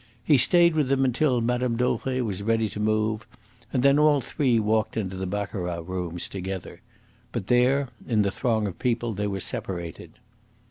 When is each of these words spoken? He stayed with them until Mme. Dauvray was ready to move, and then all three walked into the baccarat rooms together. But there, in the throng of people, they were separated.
He 0.23 0.37
stayed 0.39 0.73
with 0.73 0.87
them 0.89 1.05
until 1.05 1.41
Mme. 1.41 1.75
Dauvray 1.75 2.21
was 2.21 2.41
ready 2.41 2.67
to 2.69 2.79
move, 2.79 3.27
and 3.71 3.83
then 3.83 3.99
all 3.99 4.19
three 4.19 4.59
walked 4.59 4.97
into 4.97 5.15
the 5.15 5.27
baccarat 5.27 5.81
rooms 5.81 6.27
together. 6.27 6.81
But 7.31 7.45
there, 7.45 7.89
in 8.07 8.23
the 8.23 8.31
throng 8.31 8.65
of 8.65 8.79
people, 8.79 9.13
they 9.13 9.27
were 9.27 9.39
separated. 9.41 10.13